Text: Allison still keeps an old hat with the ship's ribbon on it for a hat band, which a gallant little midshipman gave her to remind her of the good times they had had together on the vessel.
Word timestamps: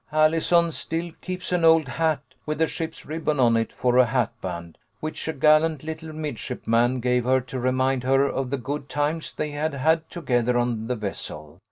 Allison 0.11 0.71
still 0.71 1.11
keeps 1.21 1.51
an 1.51 1.63
old 1.63 1.87
hat 1.87 2.21
with 2.47 2.57
the 2.57 2.65
ship's 2.65 3.05
ribbon 3.05 3.39
on 3.39 3.55
it 3.55 3.71
for 3.71 3.99
a 3.99 4.05
hat 4.07 4.31
band, 4.41 4.79
which 4.99 5.27
a 5.27 5.31
gallant 5.33 5.83
little 5.83 6.11
midshipman 6.11 6.99
gave 7.01 7.23
her 7.25 7.39
to 7.39 7.59
remind 7.59 8.03
her 8.03 8.25
of 8.27 8.49
the 8.49 8.57
good 8.57 8.89
times 8.89 9.31
they 9.31 9.51
had 9.51 9.75
had 9.75 10.09
together 10.09 10.57
on 10.57 10.87
the 10.87 10.95
vessel. 10.95 11.59